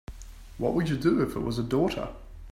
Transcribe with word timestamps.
What 0.57 0.73
would 0.73 0.89
you 0.89 0.97
do 0.97 1.21
if 1.21 1.35
it 1.35 1.41
was 1.41 1.59
a 1.59 1.63
daughter? 1.63 2.09